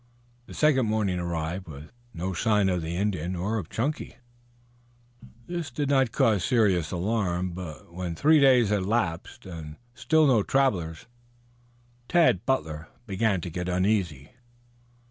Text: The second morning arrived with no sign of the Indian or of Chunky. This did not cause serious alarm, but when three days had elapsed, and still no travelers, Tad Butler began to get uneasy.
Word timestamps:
The 0.47 0.55
second 0.55 0.87
morning 0.87 1.19
arrived 1.19 1.67
with 1.67 1.91
no 2.11 2.33
sign 2.33 2.69
of 2.69 2.81
the 2.81 2.95
Indian 2.97 3.35
or 3.35 3.59
of 3.59 3.69
Chunky. 3.69 4.15
This 5.45 5.69
did 5.69 5.89
not 5.89 6.11
cause 6.11 6.43
serious 6.43 6.89
alarm, 6.89 7.51
but 7.51 7.93
when 7.93 8.15
three 8.15 8.39
days 8.39 8.69
had 8.69 8.79
elapsed, 8.79 9.45
and 9.45 9.75
still 9.93 10.25
no 10.25 10.41
travelers, 10.41 11.05
Tad 12.07 12.47
Butler 12.47 12.87
began 13.05 13.41
to 13.41 13.51
get 13.51 13.69
uneasy. 13.69 14.31